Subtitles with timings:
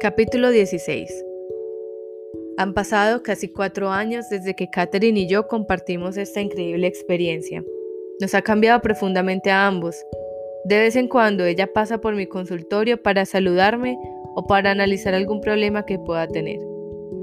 [0.00, 1.24] Capítulo 16
[2.56, 7.64] Han pasado casi cuatro años desde que Catherine y yo compartimos esta increíble experiencia.
[8.20, 9.96] Nos ha cambiado profundamente a ambos.
[10.66, 13.98] De vez en cuando ella pasa por mi consultorio para saludarme
[14.36, 16.60] o para analizar algún problema que pueda tener.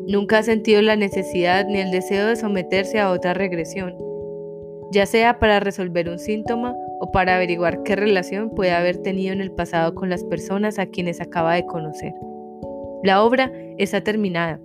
[0.07, 3.95] Nunca ha sentido la necesidad ni el deseo de someterse a otra regresión,
[4.91, 9.39] ya sea para resolver un síntoma o para averiguar qué relación puede haber tenido en
[9.39, 12.12] el pasado con las personas a quienes acaba de conocer.
[13.05, 14.59] La obra está terminada.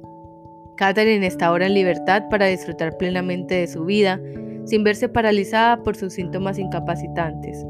[0.78, 4.18] Catherine está ahora en libertad para disfrutar plenamente de su vida,
[4.64, 7.62] sin verse paralizada por sus síntomas incapacitantes.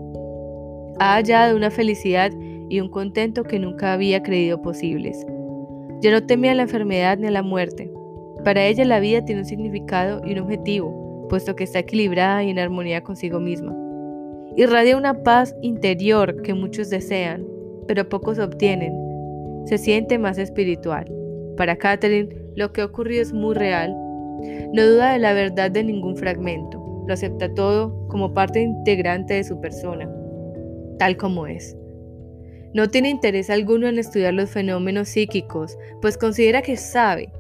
[1.01, 2.31] Ha hallado una felicidad
[2.69, 5.27] y un contento que nunca había creído posibles.
[6.03, 7.91] Ya no teme a la enfermedad ni a la muerte.
[8.45, 12.51] Para ella la vida tiene un significado y un objetivo, puesto que está equilibrada y
[12.51, 13.75] en armonía consigo misma.
[14.57, 17.45] Irradia una paz interior que muchos desean,
[17.89, 19.10] pero pocos obtienen
[19.67, 21.11] se siente más espiritual.
[21.57, 23.95] Para Catherine, lo que ha ocurrido es muy real.
[24.73, 27.05] No duda de la verdad de ningún fragmento.
[27.07, 30.11] Lo acepta todo como parte integrante de su persona,
[30.99, 31.77] tal como es.
[32.73, 37.33] No tiene interés alguno en estudiar los fenómenos psíquicos, pues considera que sabe,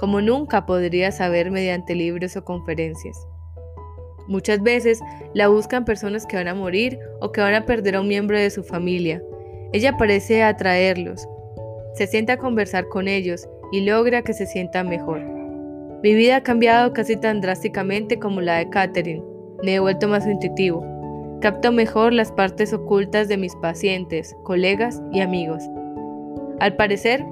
[0.00, 3.16] como nunca podría saber mediante libros o conferencias.
[4.26, 5.00] Muchas veces
[5.34, 8.36] la buscan personas que van a morir o que van a perder a un miembro
[8.36, 9.22] de su familia.
[9.72, 11.28] Ella parece atraerlos,
[11.94, 15.20] se sienta a conversar con ellos y logra que se sientan mejor.
[16.02, 19.22] Mi vida ha cambiado casi tan drásticamente como la de Catherine.
[19.62, 20.84] Me he vuelto más intuitivo.
[21.40, 25.62] Capto mejor las partes ocultas de mis pacientes, colegas y amigos.
[26.60, 27.24] Al parecer,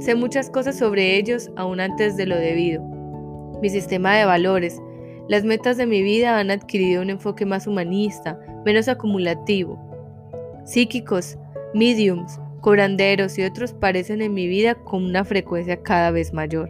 [0.00, 2.82] sé muchas cosas sobre ellos aún antes de lo debido.
[3.62, 4.80] Mi sistema de valores,
[5.28, 9.78] las metas de mi vida han adquirido un enfoque más humanista, menos acumulativo.
[10.64, 11.38] Psíquicos,
[11.74, 16.68] mediums, curanderos y otros parecen en mi vida con una frecuencia cada vez mayor.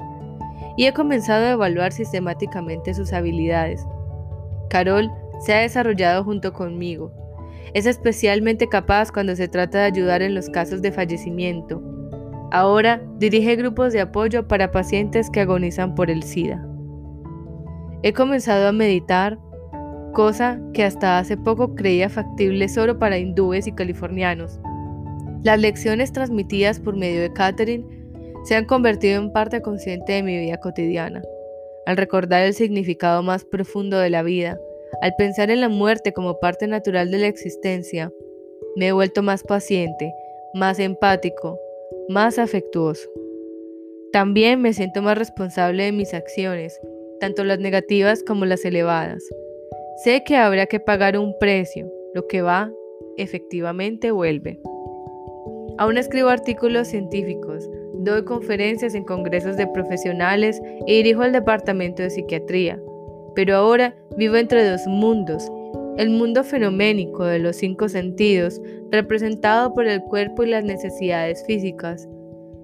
[0.76, 3.82] Y he comenzado a evaluar sistemáticamente sus habilidades.
[4.69, 5.10] Carol
[5.41, 7.12] se ha desarrollado junto conmigo.
[7.72, 11.82] Es especialmente capaz cuando se trata de ayudar en los casos de fallecimiento.
[12.53, 16.62] Ahora dirige grupos de apoyo para pacientes que agonizan por el SIDA.
[18.03, 19.38] He comenzado a meditar,
[20.12, 24.60] cosa que hasta hace poco creía factible solo para hindúes y californianos.
[25.47, 27.84] Las lecciones transmitidas por medio de Catherine
[28.47, 31.23] se han convertido en parte consciente de mi vida cotidiana.
[31.87, 34.59] Al recordar el significado más profundo de la vida,
[35.03, 38.12] al pensar en la muerte como parte natural de la existencia,
[38.75, 40.12] me he vuelto más paciente,
[40.53, 41.57] más empático,
[42.09, 43.09] más afectuoso.
[44.11, 46.77] También me siento más responsable de mis acciones,
[47.21, 49.23] tanto las negativas como las elevadas.
[50.03, 52.73] Sé que habrá que pagar un precio, lo que va,
[53.17, 54.61] efectivamente vuelve.
[55.78, 62.10] Aún escribo artículos científicos, doy conferencias en congresos de profesionales y dirijo el departamento de
[62.10, 62.81] psiquiatría.
[63.34, 65.50] Pero ahora vivo entre dos mundos.
[65.98, 68.60] El mundo fenoménico de los cinco sentidos,
[68.91, 72.09] representado por el cuerpo y las necesidades físicas,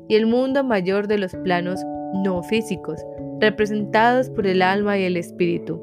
[0.09, 1.81] y el mundo mayor de los planos
[2.25, 3.01] no físicos,
[3.41, 5.81] representados por el alma y el espíritu.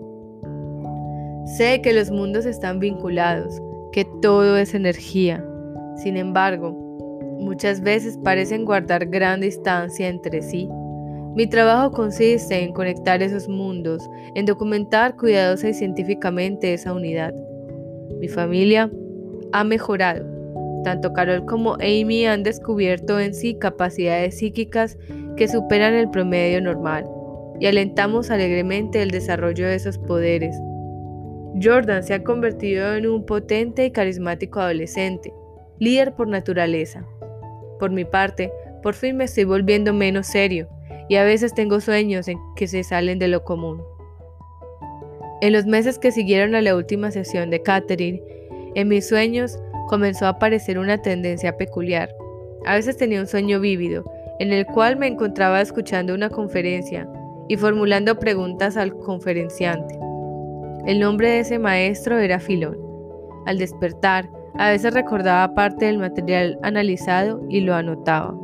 [1.57, 3.59] Sé que los mundos están vinculados,
[3.91, 5.43] que todo es energía.
[5.95, 6.88] Sin embargo,
[7.39, 10.69] muchas veces parecen guardar gran distancia entre sí.
[11.35, 17.33] Mi trabajo consiste en conectar esos mundos, en documentar cuidadosa y científicamente esa unidad.
[18.19, 18.91] Mi familia
[19.53, 20.25] ha mejorado.
[20.83, 24.97] Tanto Carol como Amy han descubierto en sí capacidades psíquicas
[25.35, 27.05] que superan el promedio normal
[27.59, 30.55] y alentamos alegremente el desarrollo de esos poderes.
[31.61, 35.33] Jordan se ha convertido en un potente y carismático adolescente,
[35.79, 37.05] líder por naturaleza.
[37.79, 38.51] Por mi parte,
[38.83, 40.67] por fin me estoy volviendo menos serio
[41.07, 43.81] y a veces tengo sueños en que se salen de lo común.
[45.41, 48.21] En los meses que siguieron a la última sesión de Catherine,
[48.75, 49.57] en mis sueños
[49.87, 52.13] comenzó a aparecer una tendencia peculiar.
[52.65, 54.03] A veces tenía un sueño vívido,
[54.39, 57.09] en el cual me encontraba escuchando una conferencia
[57.47, 59.97] y formulando preguntas al conferenciante.
[60.85, 62.77] El nombre de ese maestro era Filón.
[63.45, 68.35] Al despertar, a veces recordaba parte del material analizado y lo anotaba.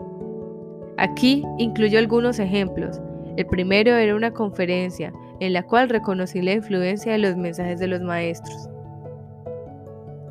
[0.97, 3.01] Aquí incluyo algunos ejemplos.
[3.37, 7.87] El primero era una conferencia en la cual reconocí la influencia de los mensajes de
[7.87, 8.69] los maestros.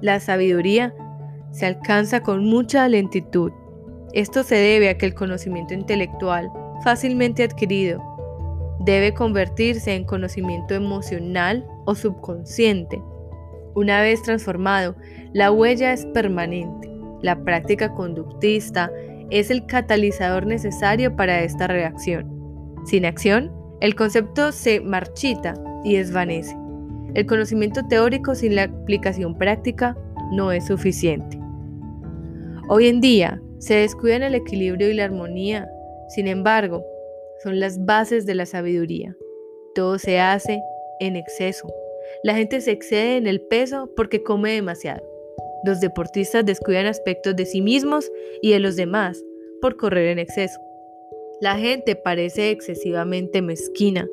[0.00, 0.94] La sabiduría
[1.50, 3.52] se alcanza con mucha lentitud.
[4.12, 6.50] Esto se debe a que el conocimiento intelectual,
[6.82, 8.02] fácilmente adquirido,
[8.80, 13.02] debe convertirse en conocimiento emocional o subconsciente
[13.74, 14.96] una vez transformado,
[15.32, 16.90] la huella es permanente.
[17.22, 18.90] La práctica conductista
[19.30, 22.30] es el catalizador necesario para esta reacción.
[22.84, 25.54] Sin acción, el concepto se marchita
[25.84, 26.56] y desvanece.
[27.14, 29.96] El conocimiento teórico sin la aplicación práctica
[30.32, 31.38] no es suficiente.
[32.68, 35.68] Hoy en día se descuidan el equilibrio y la armonía,
[36.08, 36.84] sin embargo,
[37.42, 39.14] son las bases de la sabiduría.
[39.74, 40.60] Todo se hace
[41.00, 41.68] en exceso.
[42.24, 45.02] La gente se excede en el peso porque come demasiado.
[45.62, 48.10] Los deportistas descuidan aspectos de sí mismos
[48.40, 49.22] y de los demás
[49.60, 50.58] por correr en exceso.
[51.42, 54.08] La gente parece excesivamente mezquina.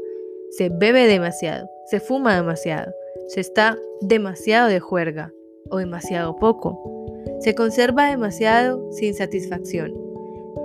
[0.49, 2.91] Se bebe demasiado, se fuma demasiado,
[3.27, 5.31] se está demasiado de juerga
[5.69, 6.83] o demasiado poco.
[7.39, 9.93] Se conserva demasiado sin satisfacción.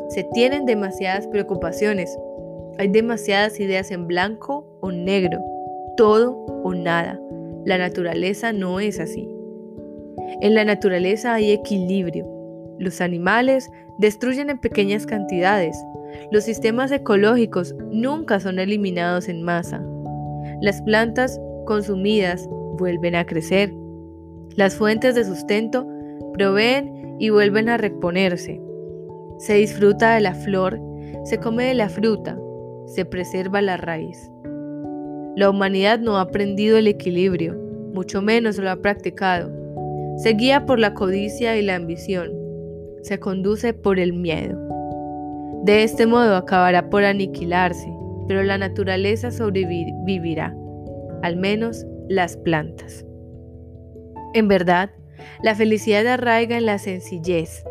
[0.09, 2.11] Se tienen demasiadas preocupaciones.
[2.79, 5.39] Hay demasiadas ideas en blanco o negro,
[5.97, 6.33] todo
[6.65, 7.21] o nada.
[7.67, 9.29] La naturaleza no es así.
[10.41, 12.25] En la naturaleza hay equilibrio.
[12.79, 13.69] Los animales
[13.99, 15.77] destruyen en pequeñas cantidades.
[16.31, 19.85] Los sistemas ecológicos nunca son eliminados en masa.
[20.63, 22.49] Las plantas consumidas
[22.79, 23.75] vuelven a crecer.
[24.55, 25.89] Las fuentes de sustento
[26.35, 28.61] proveen y vuelven a reponerse.
[29.39, 30.81] Se disfruta de la flor,
[31.25, 32.39] se come de la fruta,
[32.87, 34.31] se preserva la raíz.
[35.37, 37.55] La humanidad no ha aprendido el equilibrio,
[37.93, 39.51] mucho menos lo ha practicado.
[40.17, 42.33] Se guía por la codicia y la ambición,
[43.03, 44.59] se conduce por el miedo.
[45.63, 47.87] De este modo acabará por aniquilarse,
[48.27, 50.57] pero la naturaleza sobrevivirá,
[51.23, 53.05] al menos las plantas.
[54.33, 54.91] En verdad,
[55.43, 57.63] la felicidad arraiga en la sencillez.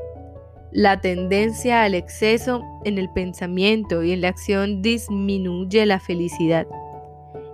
[0.71, 6.67] La tendencia al exceso en el pensamiento y en la acción disminuye la felicidad.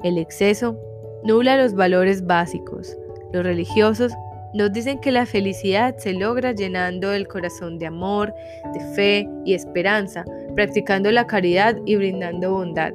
[0.04, 0.78] El exceso
[1.24, 2.98] nula los valores básicos.
[3.32, 4.12] Los religiosos
[4.54, 8.34] nos dicen que la felicidad se logra llenando el corazón de amor,
[8.74, 10.26] de fe y esperanza,
[10.56, 12.94] practicando la caridad y brindando bondad.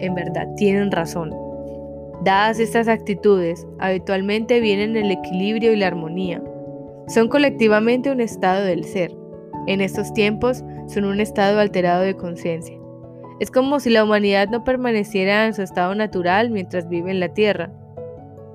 [0.00, 1.34] En verdad, tienen razón.
[2.22, 6.42] Dadas estas actitudes, habitualmente vienen el equilibrio y la armonía.
[7.08, 9.12] Son colectivamente un estado del ser.
[9.66, 12.81] En estos tiempos son un estado alterado de conciencia.
[13.42, 17.34] Es como si la humanidad no permaneciera en su estado natural mientras vive en la
[17.34, 17.72] tierra.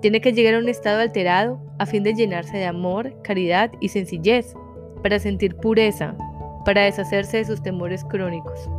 [0.01, 3.89] Tiene que llegar a un estado alterado a fin de llenarse de amor, caridad y
[3.89, 4.53] sencillez,
[5.03, 6.15] para sentir pureza,
[6.63, 8.69] para deshacerse de sus temores crónicos.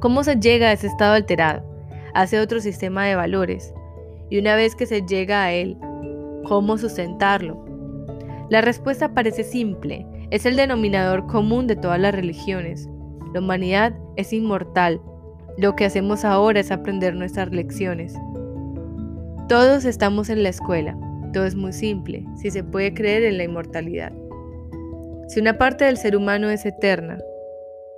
[0.00, 1.62] ¿Cómo se llega a ese estado alterado?
[2.14, 3.74] hace otro sistema de valores.
[4.30, 5.76] Y una vez que se llega a él,
[6.48, 7.62] ¿cómo sustentarlo?
[8.48, 12.88] La respuesta parece simple, es el denominador común de todas las religiones.
[13.34, 15.00] La humanidad es inmortal.
[15.58, 18.14] Lo que hacemos ahora es aprender nuestras lecciones.
[19.48, 20.96] Todos estamos en la escuela.
[21.32, 24.12] Todo es muy simple, si se puede creer en la inmortalidad.
[25.26, 27.18] Si una parte del ser humano es eterna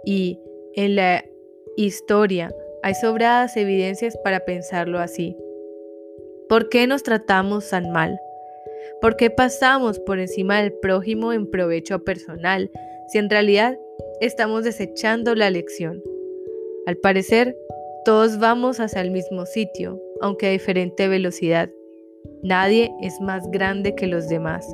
[0.06, 0.40] y
[0.74, 1.22] en la
[1.76, 2.50] historia
[2.82, 5.36] hay sobradas evidencias para pensarlo así.
[6.48, 8.18] ¿Por qué nos tratamos tan mal?
[9.02, 12.70] ¿Por qué pasamos por encima del prójimo en provecho personal
[13.08, 13.76] si en realidad
[14.20, 16.02] estamos desechando la lección?
[16.86, 17.56] Al parecer,
[18.04, 21.70] todos vamos hacia el mismo sitio, aunque a diferente velocidad.
[22.42, 24.66] Nadie es más grande que los demás.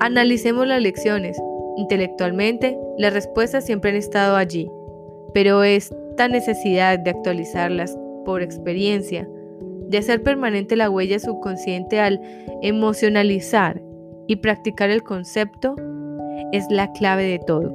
[0.00, 1.38] Analicemos las lecciones.
[1.76, 4.68] Intelectualmente, las respuestas siempre han estado allí,
[5.32, 5.92] pero es
[6.26, 9.28] necesidad de actualizarlas por experiencia,
[9.88, 12.20] de hacer permanente la huella subconsciente al
[12.62, 13.80] emocionalizar
[14.26, 15.76] y practicar el concepto,
[16.52, 17.70] es la clave de todo.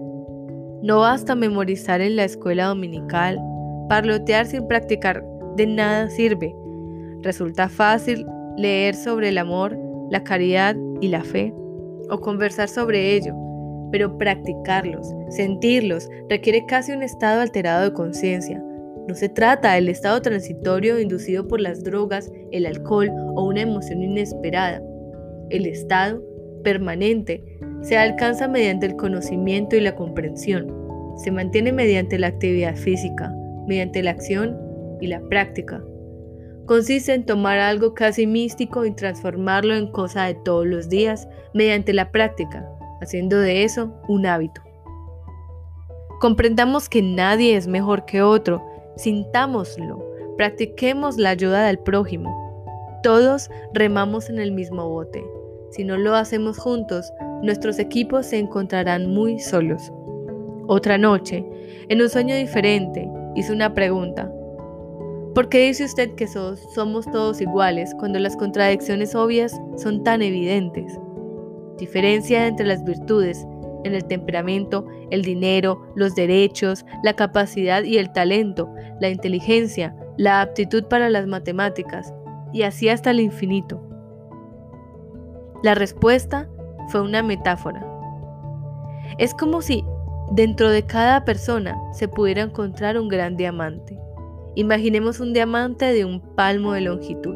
[0.81, 3.39] No basta memorizar en la escuela dominical,
[3.89, 5.23] parlotear sin practicar
[5.55, 6.53] de nada sirve.
[7.21, 8.25] Resulta fácil
[8.57, 9.77] leer sobre el amor,
[10.09, 11.53] la caridad y la fe,
[12.09, 13.33] o conversar sobre ello,
[13.91, 18.61] pero practicarlos, sentirlos, requiere casi un estado alterado de conciencia.
[19.07, 24.01] No se trata del estado transitorio inducido por las drogas, el alcohol o una emoción
[24.01, 24.81] inesperada.
[25.49, 26.23] El estado
[26.63, 27.43] permanente
[27.83, 30.73] se alcanza mediante el conocimiento y la comprensión.
[31.17, 33.33] Se mantiene mediante la actividad física,
[33.67, 34.57] mediante la acción
[35.01, 35.83] y la práctica.
[36.65, 41.91] Consiste en tomar algo casi místico y transformarlo en cosa de todos los días mediante
[41.91, 42.65] la práctica,
[43.01, 44.61] haciendo de eso un hábito.
[46.21, 50.01] Comprendamos que nadie es mejor que otro, sintámoslo,
[50.37, 52.33] practiquemos la ayuda del prójimo.
[53.03, 55.21] Todos remamos en el mismo bote.
[55.71, 57.11] Si no lo hacemos juntos,
[57.43, 59.91] nuestros equipos se encontrarán muy solos.
[60.67, 61.45] Otra noche,
[61.89, 64.31] en un sueño diferente, hice una pregunta.
[65.35, 70.97] ¿Por qué dice usted que somos todos iguales cuando las contradicciones obvias son tan evidentes?
[71.77, 73.45] diferencia entre las virtudes
[73.83, 80.41] en el temperamento, el dinero, los derechos, la capacidad y el talento, la inteligencia, la
[80.41, 82.13] aptitud para las matemáticas,
[82.53, 83.85] y así hasta el infinito.
[85.63, 86.47] La respuesta
[86.89, 87.85] fue una metáfora.
[89.17, 89.83] Es como si
[90.31, 93.97] dentro de cada persona se pudiera encontrar un gran diamante.
[94.55, 97.35] Imaginemos un diamante de un palmo de longitud.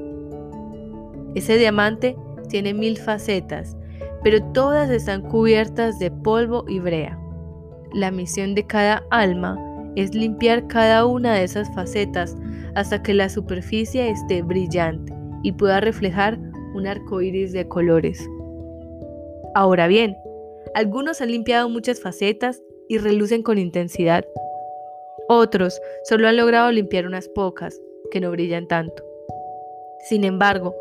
[1.36, 2.16] Ese diamante
[2.50, 3.75] tiene mil facetas,
[4.24, 7.20] pero todas están cubiertas de polvo y brea.
[7.94, 9.58] La misión de cada alma
[9.96, 12.36] es limpiar cada una de esas facetas
[12.75, 15.13] hasta que la superficie esté brillante
[15.44, 16.38] y pueda reflejar
[16.75, 18.30] un arco iris de colores.
[19.58, 20.20] Ahora bien,
[20.76, 24.24] algunos han limpiado muchas facetas y relucen con intensidad.
[25.30, 29.04] Otros solo han logrado limpiar unas pocas, que no brillan tanto.
[30.08, 30.76] Sin embargo,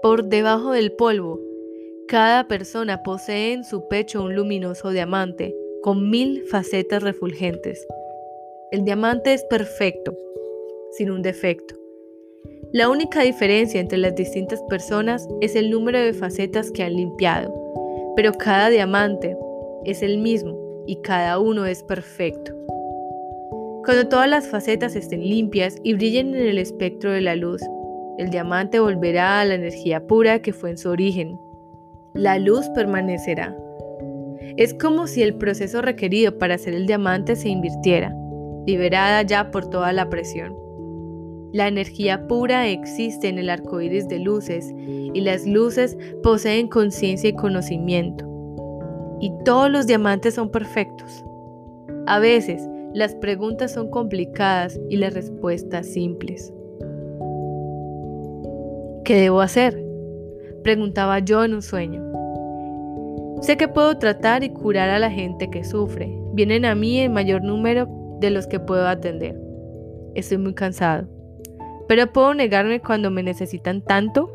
[0.00, 1.38] por debajo del polvo,
[2.08, 7.86] cada persona posee en su pecho un luminoso diamante con mil facetas refulgentes.
[8.70, 10.16] El diamante es perfecto,
[10.92, 11.74] sin un defecto.
[12.72, 17.62] La única diferencia entre las distintas personas es el número de facetas que han limpiado,
[18.16, 19.36] pero cada diamante
[19.84, 22.52] es el mismo y cada uno es perfecto.
[23.84, 27.60] Cuando todas las facetas estén limpias y brillen en el espectro de la luz,
[28.18, 31.38] el diamante volverá a la energía pura que fue en su origen.
[32.14, 33.56] La luz permanecerá.
[34.56, 38.14] Es como si el proceso requerido para hacer el diamante se invirtiera,
[38.66, 40.61] liberada ya por toda la presión.
[41.52, 47.28] La energía pura existe en el arco iris de luces y las luces poseen conciencia
[47.28, 48.26] y conocimiento.
[49.20, 51.24] Y todos los diamantes son perfectos.
[52.06, 56.52] A veces las preguntas son complicadas y las respuestas simples.
[59.04, 59.78] ¿Qué debo hacer?
[60.62, 62.02] Preguntaba yo en un sueño.
[63.42, 66.16] Sé que puedo tratar y curar a la gente que sufre.
[66.32, 67.88] Vienen a mí el mayor número
[68.20, 69.38] de los que puedo atender.
[70.14, 71.08] Estoy muy cansado.
[71.92, 74.32] Pero puedo negarme cuando me necesitan tanto.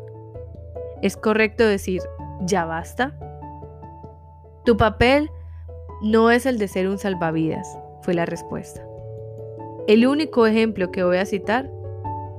[1.02, 2.00] ¿Es correcto decir,
[2.42, 3.18] ya basta?
[4.64, 5.28] Tu papel
[6.00, 7.66] no es el de ser un salvavidas,
[8.02, 8.86] fue la respuesta.
[9.88, 11.68] El único ejemplo que voy a citar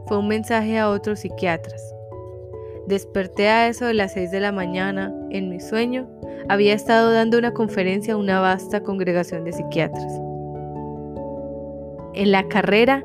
[0.08, 1.84] fue un mensaje a otros psiquiatras.
[2.88, 5.14] Desperté a eso de las 6 de la mañana.
[5.32, 6.08] En mi sueño
[6.48, 10.14] había estado dando una conferencia a una vasta congregación de psiquiatras.
[12.14, 13.04] En la carrera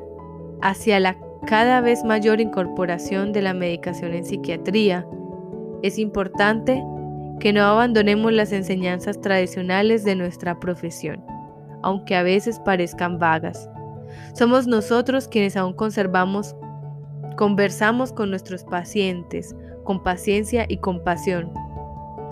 [0.61, 5.05] hacia la cada vez mayor incorporación de la medicación en psiquiatría,
[5.83, 6.83] es importante
[7.39, 11.23] que no abandonemos las enseñanzas tradicionales de nuestra profesión,
[11.83, 13.69] aunque a veces parezcan vagas.
[14.33, 16.55] Somos nosotros quienes aún conservamos,
[17.35, 21.53] conversamos con nuestros pacientes con paciencia y compasión.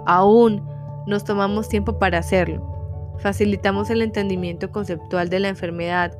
[0.06, 0.62] Aún
[1.08, 2.70] nos tomamos tiempo para hacerlo.
[3.20, 6.18] Facilitamos el entendimiento conceptual de la enfermedad,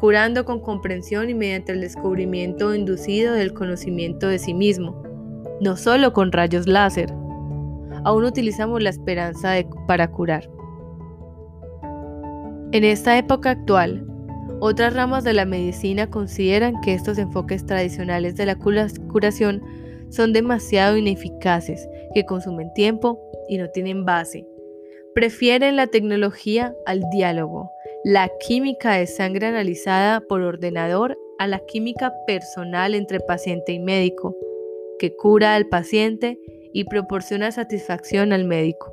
[0.00, 5.02] curando con comprensión y mediante el descubrimiento inducido del conocimiento de sí mismo,
[5.60, 7.12] no solo con rayos láser.
[8.04, 9.52] Aún utilizamos la esperanza
[9.86, 10.50] para curar.
[12.72, 14.06] En esta época actual,
[14.60, 19.62] otras ramas de la medicina consideran que estos enfoques tradicionales de la curación
[20.08, 24.46] son demasiado ineficaces, que consumen tiempo y no tienen base.
[25.14, 27.70] Prefieren la tecnología al diálogo,
[28.04, 34.34] la química de sangre analizada por ordenador a la química personal entre paciente y médico,
[34.98, 36.38] que cura al paciente
[36.72, 38.90] y proporciona satisfacción al médico.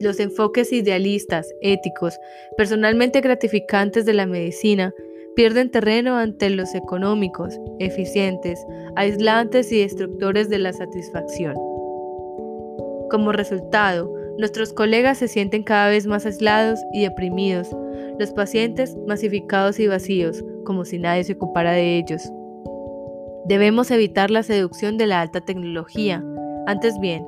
[0.00, 2.18] Los enfoques idealistas, éticos,
[2.58, 4.92] personalmente gratificantes de la medicina
[5.34, 8.64] pierden terreno ante los económicos, eficientes,
[8.96, 11.54] aislantes y destructores de la satisfacción.
[13.10, 17.76] Como resultado, Nuestros colegas se sienten cada vez más aislados y deprimidos,
[18.20, 22.22] los pacientes masificados y vacíos, como si nadie se ocupara de ellos.
[23.46, 26.24] Debemos evitar la seducción de la alta tecnología.
[26.68, 27.26] Antes bien,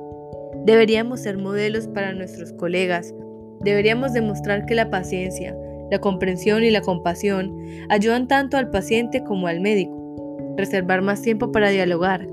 [0.65, 3.13] deberíamos ser modelos para nuestros colegas.
[3.59, 5.53] Deberíamos demostrar que la paciencia,
[5.91, 7.53] la comprensión y la compasión
[7.89, 10.55] ayudan tanto al paciente como al médico.
[10.55, 12.25] Reservar más tiempo para dialogar,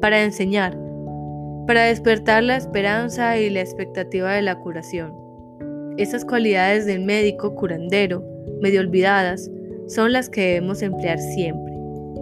[0.00, 0.78] para enseñar,
[1.70, 5.14] para despertar la esperanza y la expectativa de la curación.
[5.98, 8.24] Esas cualidades del médico curandero,
[8.60, 9.48] medio olvidadas,
[9.86, 11.72] son las que debemos emplear siempre,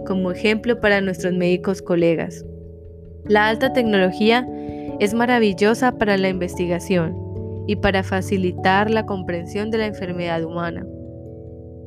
[0.05, 2.45] como ejemplo para nuestros médicos colegas.
[3.25, 4.47] La alta tecnología
[4.99, 7.17] es maravillosa para la investigación
[7.65, 10.85] y para facilitar la comprensión de la enfermedad humana.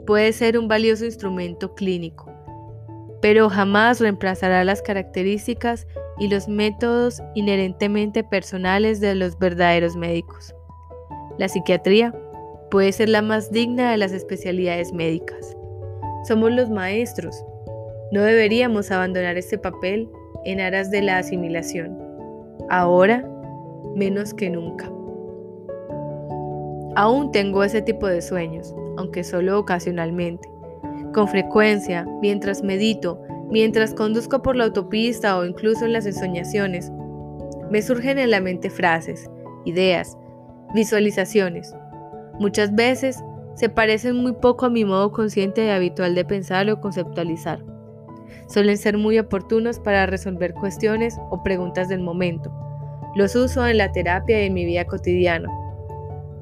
[0.05, 2.29] Puede ser un valioso instrumento clínico,
[3.21, 5.87] pero jamás reemplazará las características
[6.19, 10.55] y los métodos inherentemente personales de los verdaderos médicos.
[11.39, 12.15] La psiquiatría
[12.71, 15.57] puede ser la más digna de las especialidades médicas.
[16.25, 17.45] Somos los maestros.
[18.13, 20.09] No deberíamos abandonar este papel
[20.45, 21.99] en aras de la asimilación.
[22.69, 23.29] Ahora,
[23.95, 24.91] menos que nunca.
[26.95, 30.49] Aún tengo ese tipo de sueños, aunque solo ocasionalmente.
[31.15, 36.91] Con frecuencia, mientras medito, mientras conduzco por la autopista o incluso en las ensoñaciones,
[37.71, 39.31] me surgen en la mente frases,
[39.65, 40.17] ideas,
[40.75, 41.73] visualizaciones.
[42.41, 43.23] Muchas veces
[43.55, 47.63] se parecen muy poco a mi modo consciente y habitual de pensar o conceptualizar.
[48.49, 52.51] Suelen ser muy oportunos para resolver cuestiones o preguntas del momento.
[53.15, 55.49] Los uso en la terapia y en mi vida cotidiana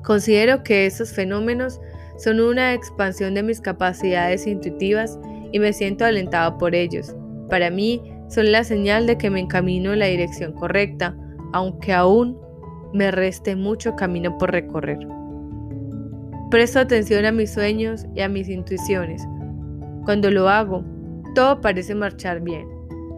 [0.02, 1.80] Considero que esos fenómenos
[2.16, 5.18] son una expansión de mis capacidades intuitivas
[5.52, 7.14] y me siento alentado por ellos.
[7.48, 11.16] Para mí son la señal de que me encamino en la dirección correcta,
[11.52, 12.38] aunque aún
[12.92, 14.98] me reste mucho camino por recorrer.
[16.50, 19.22] Presto atención a mis sueños y a mis intuiciones.
[20.04, 20.84] Cuando lo hago,
[21.34, 22.66] todo parece marchar bien.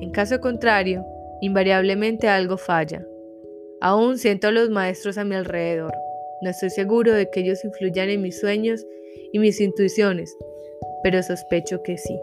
[0.00, 1.04] En caso contrario,
[1.40, 3.04] invariablemente algo falla.
[3.80, 5.92] Aún siento a los maestros a mi alrededor.
[6.42, 8.84] No estoy seguro de que ellos influyan en mis sueños
[9.32, 10.36] y mis intuiciones,
[11.02, 12.20] pero sospecho que sí.